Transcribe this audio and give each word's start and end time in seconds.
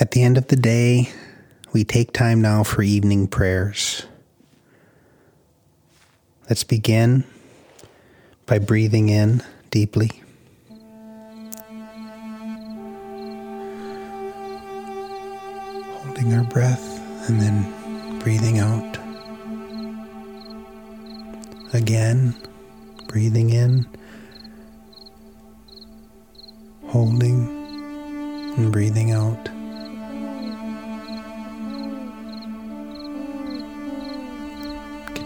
At 0.00 0.12
the 0.12 0.22
end 0.22 0.38
of 0.38 0.46
the 0.46 0.56
day, 0.56 1.10
we 1.74 1.84
take 1.84 2.14
time 2.14 2.40
now 2.40 2.62
for 2.62 2.82
evening 2.82 3.28
prayers. 3.28 4.06
Let's 6.48 6.64
begin 6.64 7.24
by 8.46 8.60
breathing 8.60 9.10
in 9.10 9.42
deeply. 9.70 10.10
Holding 15.98 16.32
our 16.32 16.44
breath 16.44 17.28
and 17.28 17.38
then 17.38 18.18
breathing 18.20 18.58
out. 18.58 18.96
Again, 21.74 22.34
breathing 23.06 23.50
in, 23.50 23.86
holding, 26.86 27.46
and 28.56 28.72
breathing 28.72 29.10
out. 29.10 29.50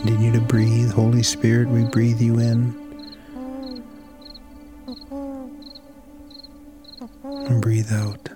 Continue 0.05 0.33
to 0.33 0.41
breathe. 0.43 0.91
Holy 0.93 1.23
Spirit, 1.23 1.67
we 1.67 1.85
breathe 1.85 2.21
you 2.21 2.39
in. 2.39 2.75
And 7.23 7.63
breathe 7.63 7.91
out. 7.91 8.29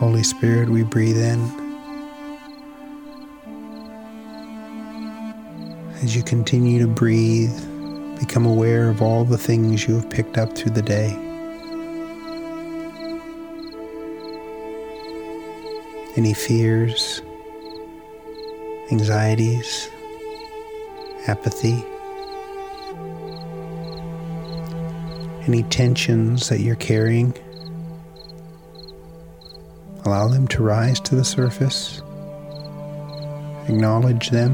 Holy 0.00 0.24
Spirit, 0.24 0.68
we 0.68 0.82
breathe 0.82 1.16
in. 1.16 1.38
As 6.02 6.16
you 6.16 6.24
continue 6.24 6.80
to 6.80 6.88
breathe, 6.88 7.54
become 8.18 8.46
aware 8.46 8.88
of 8.88 9.00
all 9.00 9.24
the 9.24 9.38
things 9.38 9.86
you 9.86 9.94
have 9.94 10.10
picked 10.10 10.38
up 10.38 10.56
through 10.56 10.72
the 10.72 10.82
day. 10.82 11.10
Any 16.16 16.34
fears, 16.34 17.22
anxieties, 18.90 19.90
apathy, 21.26 21.84
any 25.46 25.62
tensions 25.64 26.48
that 26.48 26.60
you're 26.60 26.76
carrying. 26.76 27.34
Allow 30.04 30.28
them 30.28 30.46
to 30.48 30.62
rise 30.62 31.00
to 31.00 31.14
the 31.14 31.24
surface. 31.24 32.02
Acknowledge 33.68 34.30
them. 34.30 34.52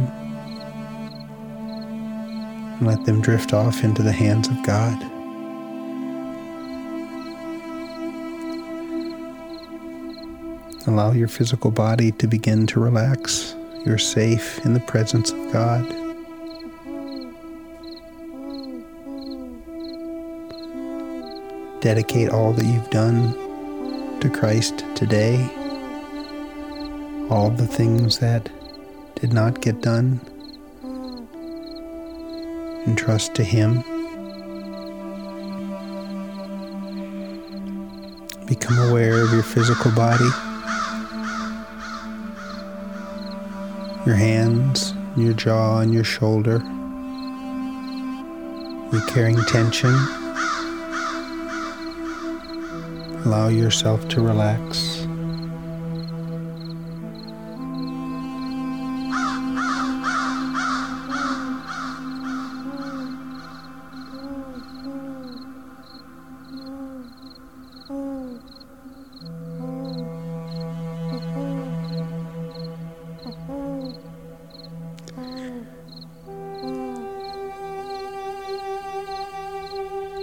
And 2.78 2.86
let 2.86 3.04
them 3.04 3.20
drift 3.20 3.52
off 3.52 3.84
into 3.84 4.02
the 4.02 4.12
hands 4.12 4.48
of 4.48 4.60
God. 4.64 5.00
Allow 10.86 11.12
your 11.12 11.28
physical 11.28 11.70
body 11.70 12.12
to 12.12 12.26
begin 12.26 12.66
to 12.68 12.80
relax. 12.80 13.54
You're 13.84 13.98
safe 13.98 14.64
in 14.64 14.72
the 14.72 14.80
presence 14.80 15.30
of 15.30 15.52
God. 15.52 15.86
Dedicate 21.82 22.30
all 22.30 22.54
that 22.54 22.64
you've 22.64 22.88
done 22.88 23.34
to 24.20 24.30
Christ 24.30 24.78
today, 24.94 25.36
all 27.28 27.50
the 27.50 27.66
things 27.66 28.20
that 28.20 28.48
did 29.16 29.34
not 29.34 29.60
get 29.60 29.82
done, 29.82 30.18
and 32.86 32.96
trust 32.96 33.34
to 33.34 33.44
Him. 33.44 33.82
Become 38.46 38.78
aware 38.78 39.20
of 39.20 39.30
your 39.30 39.42
physical 39.42 39.90
body. 39.90 40.53
Your 44.06 44.16
hands, 44.16 44.92
your 45.16 45.32
jaw, 45.32 45.80
and 45.80 45.94
your 45.94 46.04
shoulder. 46.04 46.62
You're 48.92 49.06
carrying 49.08 49.42
tension. 49.44 49.94
Allow 53.24 53.48
yourself 53.48 54.06
to 54.08 54.20
relax. 54.20 54.93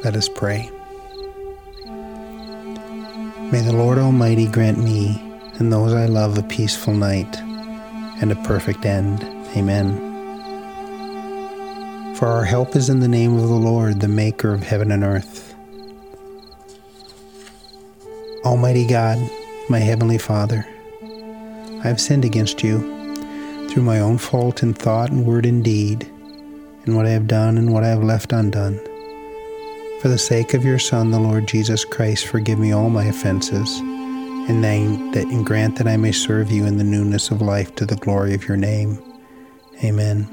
Let 0.04 0.16
us 0.16 0.28
pray. 0.28 0.72
May 3.52 3.62
the 3.62 3.74
Lord 3.74 4.00
Almighty 4.00 4.48
grant 4.48 4.80
me 4.80 5.22
and 5.60 5.72
those 5.72 5.94
I 5.94 6.08
love 6.08 6.40
a 6.40 6.44
peaceful 6.44 6.96
night 6.96 7.38
and 8.20 8.32
a 8.32 8.44
perfect 8.44 8.84
end. 8.84 9.24
Amen. 9.56 9.96
For 12.16 12.28
our 12.28 12.44
help 12.44 12.76
is 12.76 12.90
in 12.90 13.00
the 13.00 13.08
name 13.08 13.36
of 13.36 13.48
the 13.48 13.54
Lord, 13.54 14.00
the 14.00 14.08
Maker 14.08 14.56
of 14.56 14.64
heaven 14.64 14.92
and 14.92 15.04
earth. 15.04 15.54
Almighty 18.44 18.88
God, 18.88 19.20
my 19.70 19.78
Heavenly 19.78 20.18
Father, 20.18 20.66
I 21.04 21.84
have 21.84 22.02
sinned 22.02 22.26
against 22.26 22.64
you 22.64 22.80
through 23.70 23.84
my 23.84 24.00
own 24.00 24.18
fault 24.18 24.64
in 24.64 24.74
thought 24.74 25.12
and 25.12 25.28
word 25.28 25.46
and 25.46 25.64
deed, 25.64 26.10
in 26.88 26.96
what 26.96 27.06
I 27.06 27.12
have 27.12 27.28
done 27.28 27.60
and 27.60 27.72
what 27.72 27.84
I 27.84 27.90
have 27.90 28.04
left 28.04 28.34
undone. 28.34 28.80
For 30.02 30.08
the 30.08 30.18
sake 30.18 30.56
of 30.56 30.66
your 30.66 30.80
Son, 30.80 31.12
the 31.12 31.20
Lord 31.20 31.48
Jesus 31.48 31.86
Christ, 31.86 32.26
forgive 32.26 32.58
me 32.58 32.72
all 32.72 32.90
my 32.90 33.06
offenses, 33.06 33.78
and, 33.78 34.64
that, 35.14 35.28
and 35.28 35.46
grant 35.46 35.76
that 35.76 35.88
I 35.88 35.96
may 35.96 36.12
serve 36.12 36.50
you 36.50 36.66
in 36.66 36.78
the 36.80 36.84
newness 36.84 37.30
of 37.30 37.40
life 37.40 37.76
to 37.76 37.86
the 37.86 37.98
glory 37.98 38.34
of 38.34 38.48
your 38.48 38.58
name. 38.58 38.98
Amen. 39.84 40.28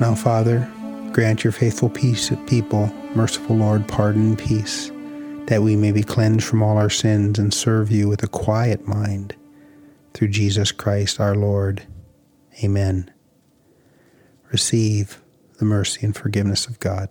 Now, 0.00 0.16
Father, 0.16 0.68
grant 1.12 1.44
your 1.44 1.52
faithful 1.52 1.88
peace 1.88 2.32
people, 2.48 2.92
merciful 3.14 3.54
Lord, 3.54 3.86
pardon 3.86 4.30
and 4.30 4.38
peace, 4.38 4.90
that 5.46 5.62
we 5.62 5.76
may 5.76 5.92
be 5.92 6.02
cleansed 6.02 6.44
from 6.44 6.64
all 6.64 6.78
our 6.78 6.90
sins 6.90 7.38
and 7.38 7.54
serve 7.54 7.92
you 7.92 8.08
with 8.08 8.24
a 8.24 8.28
quiet 8.28 8.88
mind. 8.88 9.36
Through 10.14 10.28
Jesus 10.30 10.72
Christ 10.72 11.20
our 11.20 11.36
Lord. 11.36 11.86
Amen. 12.64 13.08
Receive 14.50 15.22
the 15.60 15.66
mercy 15.66 16.04
and 16.06 16.16
forgiveness 16.16 16.66
of 16.66 16.80
God. 16.80 17.10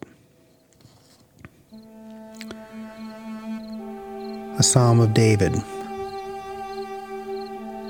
A 4.58 4.64
Psalm 4.64 5.00
of 5.00 5.14
David. 5.14 5.54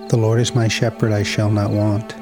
The 0.10 0.18
Lord 0.18 0.42
is 0.42 0.54
my 0.54 0.68
shepherd, 0.68 1.14
I 1.14 1.24
shall 1.24 1.50
not 1.50 1.72
want. 1.72 2.14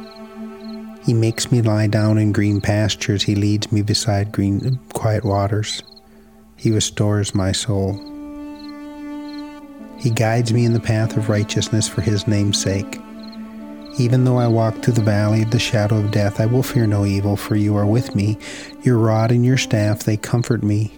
He 1.03 1.15
makes 1.15 1.51
me 1.51 1.63
lie 1.63 1.87
down 1.87 2.19
in 2.19 2.31
green 2.31 2.61
pastures. 2.61 3.23
He 3.23 3.33
leads 3.33 3.71
me 3.71 3.81
beside 3.81 4.31
green, 4.31 4.79
quiet 4.93 5.25
waters. 5.25 5.81
He 6.57 6.71
restores 6.71 7.33
my 7.33 7.51
soul. 7.51 7.93
He 9.97 10.11
guides 10.11 10.53
me 10.53 10.63
in 10.63 10.73
the 10.73 10.79
path 10.79 11.17
of 11.17 11.27
righteousness 11.27 11.87
for 11.87 12.01
his 12.01 12.27
name's 12.27 12.61
sake. 12.61 12.99
Even 13.99 14.25
though 14.25 14.37
I 14.37 14.47
walk 14.47 14.83
through 14.83 14.93
the 14.93 15.01
valley 15.01 15.41
of 15.41 15.49
the 15.49 15.57
shadow 15.57 15.97
of 15.97 16.11
death, 16.11 16.39
I 16.39 16.45
will 16.45 16.61
fear 16.61 16.85
no 16.85 17.03
evil, 17.03 17.35
for 17.35 17.55
you 17.55 17.75
are 17.75 17.85
with 17.85 18.15
me. 18.15 18.37
Your 18.83 18.99
rod 18.99 19.31
and 19.31 19.43
your 19.43 19.57
staff, 19.57 20.03
they 20.03 20.17
comfort 20.17 20.61
me. 20.61 20.93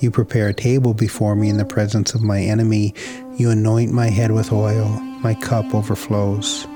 You 0.00 0.10
prepare 0.10 0.48
a 0.48 0.54
table 0.54 0.92
before 0.92 1.36
me 1.36 1.48
in 1.48 1.56
the 1.56 1.64
presence 1.64 2.12
of 2.12 2.20
my 2.20 2.40
enemy. 2.40 2.94
You 3.36 3.50
anoint 3.50 3.92
my 3.92 4.08
head 4.08 4.32
with 4.32 4.52
oil. 4.52 4.88
My 5.22 5.34
cup 5.34 5.72
overflows. 5.72 6.66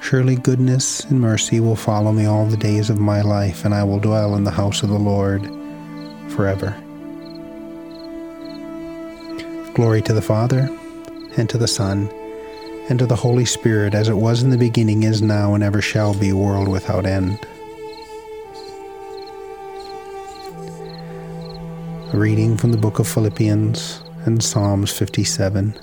Surely 0.00 0.36
goodness 0.36 1.04
and 1.04 1.20
mercy 1.20 1.60
will 1.60 1.76
follow 1.76 2.10
me 2.10 2.24
all 2.24 2.46
the 2.46 2.56
days 2.56 2.88
of 2.88 2.98
my 2.98 3.20
life, 3.20 3.66
and 3.66 3.74
I 3.74 3.84
will 3.84 4.00
dwell 4.00 4.34
in 4.34 4.44
the 4.44 4.50
house 4.50 4.82
of 4.82 4.88
the 4.88 4.98
Lord 4.98 5.46
forever. 6.30 6.74
Glory 9.74 10.02
to 10.02 10.12
the 10.12 10.22
Father, 10.22 10.68
and 11.36 11.48
to 11.50 11.58
the 11.58 11.68
Son, 11.68 12.10
and 12.88 12.98
to 12.98 13.06
the 13.06 13.16
Holy 13.16 13.44
Spirit, 13.44 13.94
as 13.94 14.08
it 14.08 14.16
was 14.16 14.42
in 14.42 14.50
the 14.50 14.58
beginning, 14.58 15.04
is 15.04 15.22
now, 15.22 15.54
and 15.54 15.62
ever 15.62 15.80
shall 15.80 16.14
be, 16.14 16.32
world 16.32 16.68
without 16.68 17.06
end. 17.06 17.38
A 22.12 22.18
reading 22.18 22.56
from 22.56 22.72
the 22.72 22.78
book 22.78 22.98
of 22.98 23.08
Philippians 23.08 24.02
and 24.26 24.42
Psalms 24.42 24.92
57. 24.92 25.78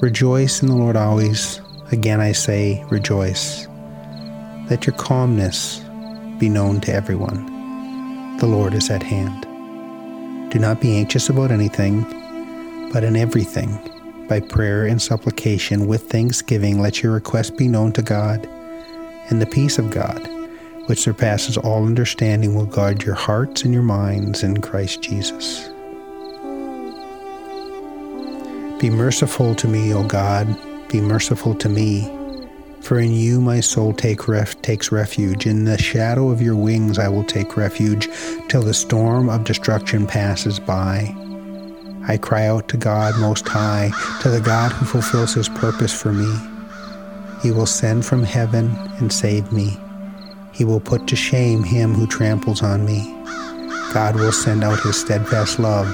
Rejoice 0.00 0.60
in 0.60 0.68
the 0.68 0.74
Lord 0.74 0.96
always. 0.96 1.60
Again 1.92 2.20
I 2.20 2.32
say, 2.32 2.84
rejoice. 2.90 3.68
Let 4.68 4.86
your 4.86 4.96
calmness 4.96 5.80
be 6.38 6.48
known 6.48 6.80
to 6.82 6.92
everyone. 6.92 8.36
The 8.38 8.46
Lord 8.46 8.74
is 8.74 8.90
at 8.90 9.02
hand. 9.02 9.42
Do 10.50 10.58
not 10.58 10.80
be 10.80 10.96
anxious 10.96 11.28
about 11.28 11.52
anything, 11.52 12.02
but 12.92 13.04
in 13.04 13.16
everything, 13.16 13.78
by 14.28 14.40
prayer 14.40 14.86
and 14.86 15.00
supplication, 15.00 15.86
with 15.86 16.10
thanksgiving, 16.10 16.80
let 16.80 17.02
your 17.02 17.12
requests 17.12 17.50
be 17.50 17.68
known 17.68 17.92
to 17.92 18.02
God. 18.02 18.46
And 19.30 19.40
the 19.40 19.46
peace 19.46 19.78
of 19.78 19.90
God, 19.90 20.26
which 20.86 21.00
surpasses 21.00 21.56
all 21.56 21.86
understanding, 21.86 22.54
will 22.54 22.66
guard 22.66 23.02
your 23.02 23.14
hearts 23.14 23.62
and 23.62 23.72
your 23.72 23.82
minds 23.82 24.42
in 24.42 24.60
Christ 24.60 25.02
Jesus. 25.02 25.68
Be 28.80 28.90
merciful 28.90 29.54
to 29.54 29.68
me, 29.68 29.94
O 29.94 30.04
God, 30.04 30.46
be 30.88 31.00
merciful 31.00 31.54
to 31.54 31.68
me. 31.68 32.10
For 32.82 32.98
in 32.98 33.12
you 33.12 33.40
my 33.40 33.60
soul 33.60 33.94
take 33.94 34.28
ref- 34.28 34.60
takes 34.60 34.92
refuge. 34.92 35.46
In 35.46 35.64
the 35.64 35.78
shadow 35.78 36.28
of 36.30 36.42
your 36.42 36.54
wings 36.54 36.98
I 36.98 37.08
will 37.08 37.24
take 37.24 37.56
refuge 37.56 38.10
till 38.48 38.62
the 38.62 38.74
storm 38.74 39.30
of 39.30 39.44
destruction 39.44 40.06
passes 40.06 40.60
by. 40.60 41.23
I 42.06 42.18
cry 42.18 42.46
out 42.46 42.68
to 42.68 42.76
God 42.76 43.18
Most 43.18 43.48
High, 43.48 43.90
to 44.20 44.28
the 44.28 44.40
God 44.40 44.72
who 44.72 44.84
fulfills 44.84 45.32
his 45.32 45.48
purpose 45.48 45.92
for 45.92 46.12
me. 46.12 46.32
He 47.42 47.50
will 47.50 47.66
send 47.66 48.04
from 48.04 48.22
heaven 48.22 48.76
and 48.98 49.10
save 49.10 49.50
me. 49.52 49.78
He 50.52 50.64
will 50.64 50.80
put 50.80 51.06
to 51.08 51.16
shame 51.16 51.62
him 51.62 51.94
who 51.94 52.06
tramples 52.06 52.62
on 52.62 52.84
me. 52.84 53.02
God 53.94 54.16
will 54.16 54.32
send 54.32 54.62
out 54.62 54.80
his 54.80 55.00
steadfast 55.00 55.58
love 55.58 55.88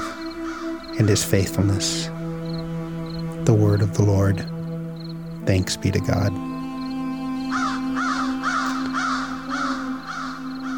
and 0.99 1.09
his 1.09 1.25
faithfulness. 1.25 2.07
The 3.45 3.55
word 3.55 3.81
of 3.81 3.97
the 3.97 4.03
Lord. 4.03 4.45
Thanks 5.47 5.77
be 5.77 5.93
to 5.93 6.01
God. 6.01 6.33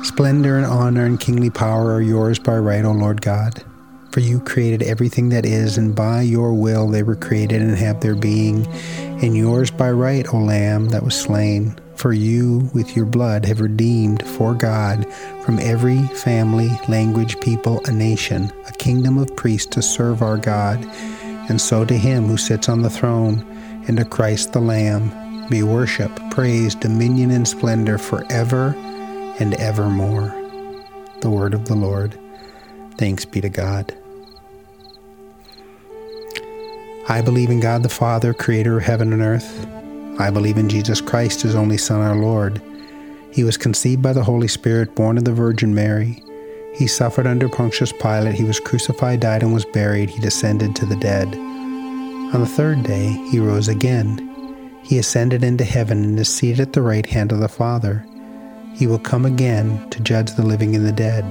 Splendor 0.05 0.59
and 0.59 0.67
honor 0.67 1.07
and 1.07 1.19
kingly 1.19 1.49
power 1.49 1.95
are 1.95 2.03
yours 2.03 2.39
by 2.39 2.59
right, 2.59 2.85
O 2.85 2.93
Lord 2.93 3.23
God. 3.23 3.65
For 4.13 4.21
you 4.21 4.41
created 4.41 4.83
everything 4.83 5.31
that 5.31 5.47
is, 5.47 5.79
and 5.79 5.95
by 5.95 6.21
your 6.21 6.53
will 6.53 6.87
they 6.87 7.03
were 7.03 7.17
created 7.17 7.63
and 7.63 7.77
have 7.79 8.01
their 8.01 8.15
being. 8.15 8.67
And 9.23 9.35
yours 9.35 9.71
by 9.71 9.91
right, 9.91 10.27
O 10.35 10.39
Lamb 10.39 10.91
that 10.91 11.03
was 11.03 11.19
slain. 11.19 11.79
For 11.97 12.13
you, 12.13 12.71
with 12.75 12.95
your 12.95 13.07
blood, 13.07 13.47
have 13.47 13.61
redeemed 13.61 14.27
for 14.27 14.55
God 14.55 15.07
from 15.45 15.59
every 15.61 16.03
family, 16.09 16.69
language, 16.89 17.41
people, 17.41 17.81
a 17.87 17.93
nation, 17.93 18.53
a 18.69 18.73
kingdom 18.73 19.17
of 19.17 19.35
priests 19.35 19.75
to 19.75 19.83
serve 19.83 20.21
our 20.21 20.37
God. 20.37 20.85
And 21.49 21.59
so 21.59 21.85
to 21.87 21.97
him 21.97 22.27
who 22.27 22.37
sits 22.37 22.69
on 22.69 22.83
the 22.83 22.91
throne, 22.91 23.47
and 23.89 23.97
to 23.97 24.05
Christ 24.05 24.53
the 24.53 24.61
Lamb, 24.61 25.49
be 25.49 25.63
worship, 25.63 26.13
praise, 26.31 26.75
dominion, 26.75 27.31
and 27.31 27.49
splendor 27.49 27.97
forever 27.97 28.75
and 29.41 29.55
evermore. 29.55 30.35
The 31.21 31.31
word 31.31 31.55
of 31.55 31.65
the 31.67 31.77
Lord. 31.77 32.19
Thanks 32.99 33.25
be 33.25 33.41
to 33.41 33.49
God. 33.49 33.97
I 37.13 37.21
believe 37.21 37.51
in 37.51 37.61
God 37.61 37.83
the 37.83 37.91
Father, 37.91 38.33
creator 38.33 38.79
of 38.79 38.85
heaven 38.85 39.13
and 39.13 39.21
earth. 39.21 39.67
I 40.19 40.31
believe 40.31 40.57
in 40.57 40.71
Jesus 40.71 41.03
Christ, 41.03 41.43
his 41.43 41.55
only 41.55 41.77
Son, 41.77 42.01
our 42.01 42.17
Lord. 42.17 42.63
He 43.31 43.45
was 43.45 43.59
conceived 43.59 44.01
by 44.01 44.15
the 44.15 44.25
Holy 44.25 44.49
Spirit, 44.49 44.95
born 44.95 45.19
of 45.19 45.27
the 45.27 45.33
Virgin 45.35 45.75
Mary. 45.75 46.23
He 46.75 46.87
suffered 46.87 47.27
under 47.27 47.51
Pontius 47.51 47.93
Pilate. 47.93 48.37
He 48.37 48.45
was 48.45 48.59
crucified, 48.59 49.21
died, 49.21 49.43
and 49.43 49.53
was 49.53 49.67
buried. 49.67 50.09
He 50.09 50.21
descended 50.23 50.75
to 50.75 50.87
the 50.87 50.97
dead. 50.97 51.35
On 51.35 52.41
the 52.41 52.47
third 52.47 52.83
day, 52.83 53.09
he 53.31 53.39
rose 53.39 53.69
again. 53.69 54.81
He 54.83 54.97
ascended 54.97 55.45
into 55.45 55.65
heaven 55.65 56.03
and 56.03 56.19
is 56.19 56.35
seated 56.35 56.61
at 56.61 56.73
the 56.73 56.81
right 56.81 57.05
hand 57.05 57.31
of 57.31 57.41
the 57.41 57.47
Father. 57.47 58.07
He 58.73 58.87
will 58.87 58.99
come 58.99 59.27
again 59.27 59.87
to 59.91 60.01
judge 60.01 60.33
the 60.33 60.47
living 60.47 60.75
and 60.75 60.87
the 60.87 60.93
dead. 60.93 61.31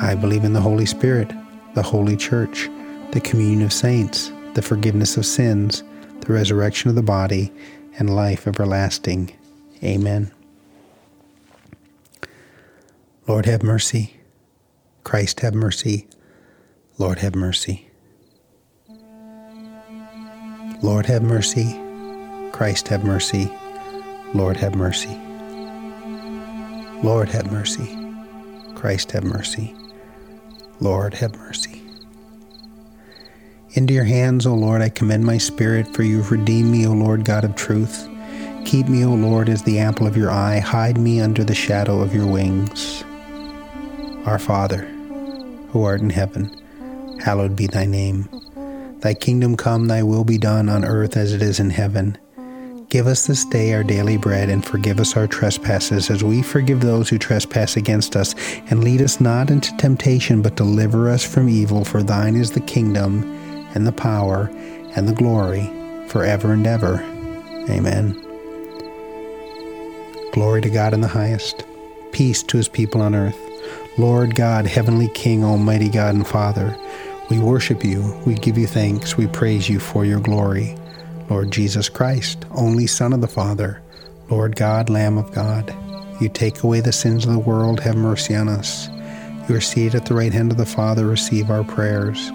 I 0.00 0.14
believe 0.14 0.44
in 0.44 0.52
the 0.52 0.60
Holy 0.60 0.86
Spirit, 0.86 1.32
the 1.74 1.82
Holy 1.82 2.16
Church, 2.16 2.70
the 3.10 3.20
communion 3.20 3.62
of 3.62 3.72
saints, 3.72 4.30
the 4.54 4.62
forgiveness 4.62 5.16
of 5.16 5.26
sins, 5.26 5.82
the 6.20 6.32
resurrection 6.32 6.88
of 6.90 6.96
the 6.96 7.02
body, 7.02 7.52
and 7.98 8.14
life 8.14 8.46
everlasting. 8.46 9.36
Amen. 9.82 10.30
Lord, 13.26 13.46
have 13.46 13.62
mercy. 13.62 14.16
Christ, 15.04 15.40
have 15.40 15.54
mercy. 15.54 16.06
Lord, 16.98 17.18
have 17.18 17.34
mercy. 17.34 17.88
Lord, 20.82 21.06
have 21.06 21.22
mercy. 21.22 21.78
Christ, 22.52 22.88
have 22.88 23.04
mercy. 23.04 23.50
Lord, 24.34 24.56
have 24.56 24.74
mercy. 24.74 25.16
Lord, 27.02 27.28
have 27.28 27.50
mercy. 27.50 27.98
Christ, 28.74 29.12
have 29.12 29.24
mercy. 29.24 29.74
Lord, 30.80 31.14
have 31.14 31.36
mercy. 31.36 31.81
Into 33.74 33.94
your 33.94 34.04
hands, 34.04 34.44
O 34.44 34.54
Lord, 34.54 34.82
I 34.82 34.90
commend 34.90 35.24
my 35.24 35.38
spirit, 35.38 35.94
for 35.94 36.02
you 36.02 36.18
have 36.18 36.30
redeemed 36.30 36.70
me, 36.70 36.86
O 36.86 36.92
Lord 36.92 37.24
God 37.24 37.42
of 37.42 37.56
truth. 37.56 38.06
Keep 38.66 38.88
me, 38.88 39.02
O 39.02 39.14
Lord, 39.14 39.48
as 39.48 39.62
the 39.62 39.78
apple 39.78 40.06
of 40.06 40.16
your 40.16 40.30
eye. 40.30 40.58
Hide 40.58 40.98
me 40.98 41.20
under 41.22 41.42
the 41.42 41.54
shadow 41.54 42.00
of 42.00 42.14
your 42.14 42.26
wings. 42.26 43.02
Our 44.26 44.38
Father, 44.38 44.82
who 45.70 45.84
art 45.84 46.02
in 46.02 46.10
heaven, 46.10 46.54
hallowed 47.18 47.56
be 47.56 47.66
thy 47.66 47.86
name. 47.86 48.28
Thy 49.00 49.14
kingdom 49.14 49.56
come, 49.56 49.86
thy 49.86 50.02
will 50.02 50.24
be 50.24 50.36
done 50.36 50.68
on 50.68 50.84
earth 50.84 51.16
as 51.16 51.32
it 51.32 51.40
is 51.40 51.58
in 51.58 51.70
heaven. 51.70 52.18
Give 52.90 53.06
us 53.06 53.26
this 53.26 53.46
day 53.46 53.72
our 53.72 53.82
daily 53.82 54.18
bread, 54.18 54.50
and 54.50 54.62
forgive 54.62 55.00
us 55.00 55.16
our 55.16 55.26
trespasses, 55.26 56.10
as 56.10 56.22
we 56.22 56.42
forgive 56.42 56.82
those 56.82 57.08
who 57.08 57.16
trespass 57.16 57.78
against 57.78 58.16
us. 58.16 58.34
And 58.68 58.84
lead 58.84 59.00
us 59.00 59.18
not 59.18 59.48
into 59.48 59.74
temptation, 59.78 60.42
but 60.42 60.56
deliver 60.56 61.08
us 61.08 61.24
from 61.24 61.48
evil. 61.48 61.86
For 61.86 62.02
thine 62.02 62.36
is 62.36 62.50
the 62.50 62.60
kingdom, 62.60 63.31
and 63.74 63.86
the 63.86 63.92
power, 63.92 64.50
and 64.96 65.08
the 65.08 65.14
glory, 65.14 65.70
forever 66.08 66.52
and 66.52 66.66
ever. 66.66 67.00
Amen. 67.70 68.12
Glory 70.32 70.60
to 70.62 70.70
God 70.70 70.94
in 70.94 71.00
the 71.00 71.08
highest, 71.08 71.64
peace 72.12 72.42
to 72.44 72.56
his 72.56 72.68
people 72.68 73.02
on 73.02 73.14
earth. 73.14 73.38
Lord 73.98 74.34
God, 74.34 74.66
heavenly 74.66 75.08
King, 75.08 75.44
almighty 75.44 75.88
God 75.88 76.14
and 76.14 76.26
Father, 76.26 76.76
we 77.30 77.38
worship 77.38 77.84
you, 77.84 78.18
we 78.26 78.34
give 78.34 78.58
you 78.58 78.66
thanks, 78.66 79.16
we 79.16 79.26
praise 79.26 79.68
you 79.68 79.78
for 79.78 80.04
your 80.04 80.20
glory. 80.20 80.76
Lord 81.30 81.50
Jesus 81.50 81.88
Christ, 81.88 82.44
only 82.50 82.86
Son 82.86 83.12
of 83.12 83.20
the 83.20 83.28
Father, 83.28 83.80
Lord 84.30 84.56
God, 84.56 84.90
Lamb 84.90 85.18
of 85.18 85.32
God, 85.32 85.74
you 86.20 86.28
take 86.28 86.62
away 86.62 86.80
the 86.80 86.92
sins 86.92 87.24
of 87.24 87.32
the 87.32 87.38
world, 87.38 87.80
have 87.80 87.96
mercy 87.96 88.34
on 88.34 88.48
us. 88.48 88.88
You 89.48 89.56
are 89.56 89.60
seated 89.60 89.94
at 89.94 90.06
the 90.06 90.14
right 90.14 90.32
hand 90.32 90.50
of 90.50 90.56
the 90.56 90.66
Father, 90.66 91.06
receive 91.06 91.50
our 91.50 91.64
prayers. 91.64 92.30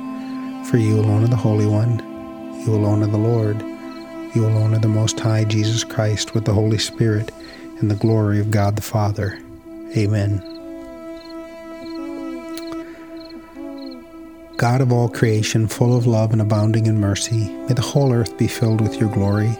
For 0.70 0.78
you 0.78 1.00
alone 1.00 1.24
are 1.24 1.30
the 1.30 1.38
Holy 1.38 1.66
One, 1.66 2.00
you 2.66 2.76
alone 2.76 3.02
are 3.02 3.08
the 3.08 3.18
Lord, 3.18 3.62
you 4.36 4.46
alone 4.46 4.76
are 4.76 4.80
the 4.80 4.90
Most 4.90 5.18
High, 5.18 5.46
Jesus 5.46 5.86
Christ, 5.86 6.34
with 6.34 6.44
the 6.44 6.54
Holy 6.54 6.78
Spirit, 6.78 7.32
and 7.80 7.90
the 7.90 7.96
glory 7.96 8.42
of 8.42 8.52
God 8.52 8.76
the 8.76 8.82
Father. 8.82 9.40
Amen. 9.96 10.44
God 14.58 14.82
of 14.82 14.92
all 14.92 15.08
creation, 15.08 15.68
full 15.68 15.96
of 15.96 16.06
love 16.06 16.34
and 16.34 16.42
abounding 16.42 16.88
in 16.88 17.00
mercy, 17.00 17.48
may 17.48 17.74
the 17.74 17.82
whole 17.82 18.12
earth 18.12 18.38
be 18.38 18.48
filled 18.48 18.82
with 18.82 19.00
your 19.00 19.10
glory. 19.14 19.58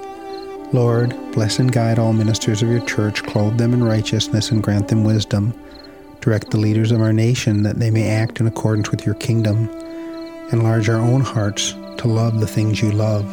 Lord, 0.74 1.16
bless 1.32 1.58
and 1.58 1.72
guide 1.72 2.00
all 2.00 2.12
ministers 2.12 2.62
of 2.62 2.70
your 2.70 2.86
church, 2.86 3.24
clothe 3.24 3.58
them 3.58 3.74
in 3.74 3.82
righteousness, 3.82 4.52
and 4.52 4.62
grant 4.62 4.90
them 4.90 5.06
wisdom. 5.06 5.54
Direct 6.20 6.52
the 6.52 6.58
leaders 6.58 6.92
of 6.92 7.00
our 7.00 7.14
nation 7.14 7.64
that 7.64 7.80
they 7.80 7.92
may 7.92 8.10
act 8.10 8.42
in 8.42 8.48
accordance 8.48 8.92
with 8.92 9.06
your 9.06 9.16
kingdom. 9.16 9.70
Enlarge 10.52 10.90
our 10.90 11.00
own 11.00 11.22
hearts 11.22 11.74
to 11.98 12.08
love 12.08 12.40
the 12.40 12.48
things 12.48 12.82
you 12.82 12.92
love. 12.92 13.26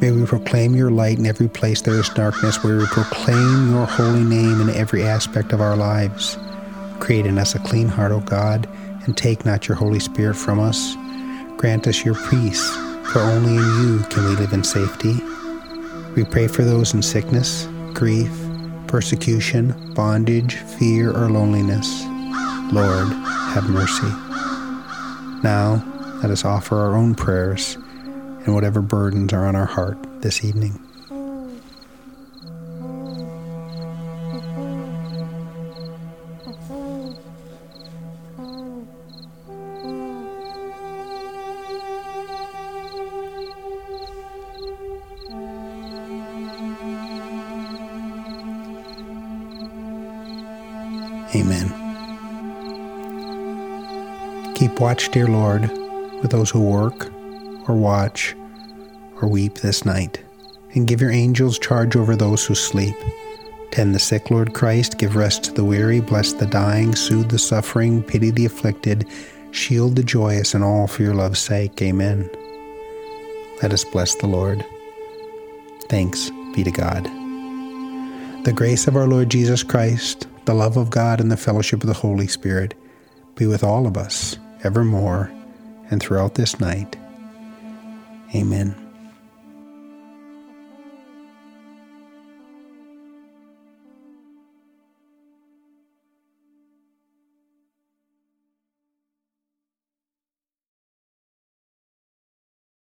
May 0.00 0.10
we 0.10 0.24
proclaim 0.26 0.74
your 0.74 0.90
light 0.90 1.18
in 1.18 1.26
every 1.26 1.48
place 1.48 1.82
there 1.82 1.98
is 1.98 2.08
darkness. 2.10 2.62
May 2.64 2.76
we 2.76 2.86
proclaim 2.86 3.70
your 3.70 3.86
holy 3.86 4.24
name 4.24 4.60
in 4.60 4.70
every 4.70 5.02
aspect 5.04 5.52
of 5.52 5.60
our 5.60 5.76
lives. 5.76 6.36
Create 7.00 7.26
in 7.26 7.38
us 7.38 7.54
a 7.54 7.58
clean 7.60 7.88
heart, 7.88 8.12
O 8.12 8.20
God 8.20 8.68
and 9.08 9.16
take 9.16 9.46
not 9.46 9.66
your 9.66 9.74
Holy 9.74 9.98
Spirit 9.98 10.36
from 10.36 10.60
us. 10.60 10.94
Grant 11.56 11.86
us 11.86 12.04
your 12.04 12.14
peace, 12.28 12.68
for 13.10 13.20
only 13.20 13.56
in 13.56 13.82
you 13.82 14.04
can 14.10 14.22
we 14.24 14.36
live 14.36 14.52
in 14.52 14.62
safety. 14.62 15.16
We 16.14 16.24
pray 16.24 16.46
for 16.46 16.62
those 16.62 16.92
in 16.92 17.00
sickness, 17.00 17.66
grief, 17.94 18.30
persecution, 18.86 19.94
bondage, 19.94 20.56
fear, 20.56 21.10
or 21.10 21.30
loneliness. 21.30 22.04
Lord, 22.70 23.08
have 23.54 23.70
mercy. 23.70 24.08
Now, 25.42 25.82
let 26.22 26.30
us 26.32 26.44
offer 26.44 26.76
our 26.76 26.96
own 26.96 27.14
prayers 27.14 27.76
and 28.44 28.52
whatever 28.52 28.82
burdens 28.82 29.32
are 29.32 29.46
on 29.46 29.54
our 29.54 29.66
heart 29.66 29.96
this 30.20 30.44
evening. 30.44 30.80
Amen. 51.34 51.74
Keep 54.56 54.80
watch, 54.80 55.10
dear 55.12 55.28
Lord, 55.28 55.70
with 56.20 56.30
those 56.30 56.50
who 56.50 56.60
work 56.60 57.10
or 57.68 57.74
watch 57.74 58.34
or 59.20 59.28
weep 59.28 59.56
this 59.56 59.84
night, 59.84 60.22
and 60.74 60.86
give 60.86 61.00
your 61.00 61.10
angels 61.10 61.58
charge 61.58 61.96
over 61.96 62.14
those 62.14 62.44
who 62.46 62.54
sleep. 62.54 62.96
Tend 63.70 63.94
the 63.94 63.98
sick, 63.98 64.30
Lord 64.30 64.54
Christ, 64.54 64.98
give 64.98 65.16
rest 65.16 65.44
to 65.44 65.52
the 65.52 65.64
weary, 65.64 66.00
bless 66.00 66.32
the 66.32 66.46
dying, 66.46 66.94
soothe 66.94 67.30
the 67.30 67.38
suffering, 67.38 68.02
pity 68.02 68.30
the 68.30 68.46
afflicted, 68.46 69.06
shield 69.50 69.96
the 69.96 70.02
joyous, 70.02 70.54
and 70.54 70.64
all 70.64 70.86
for 70.86 71.02
your 71.02 71.14
love's 71.14 71.40
sake. 71.40 71.80
Amen. 71.82 72.30
Let 73.62 73.72
us 73.72 73.84
bless 73.84 74.14
the 74.14 74.26
Lord. 74.26 74.64
Thanks 75.88 76.30
be 76.54 76.64
to 76.64 76.70
God. 76.70 77.04
The 78.44 78.52
grace 78.54 78.86
of 78.86 78.96
our 78.96 79.06
Lord 79.06 79.30
Jesus 79.30 79.62
Christ, 79.62 80.26
the 80.44 80.54
love 80.54 80.76
of 80.76 80.90
God, 80.90 81.20
and 81.20 81.30
the 81.30 81.36
fellowship 81.36 81.82
of 81.82 81.88
the 81.88 81.92
Holy 81.92 82.28
Spirit 82.28 82.74
be 83.34 83.46
with 83.46 83.62
all 83.62 83.86
of 83.86 83.96
us 83.96 84.38
evermore 84.64 85.30
and 85.90 86.02
throughout 86.02 86.34
this 86.34 86.60
night. 86.60 86.96
Amen. 88.34 88.87